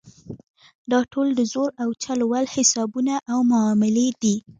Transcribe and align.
دا 0.91 0.99
ټول 1.11 1.27
د 1.35 1.41
زور 1.51 1.69
او 1.83 1.89
چل 2.03 2.19
ول 2.25 2.45
حسابونه 2.55 3.15
او 3.31 3.39
معاملې 3.51 4.07
دي. 4.21 4.35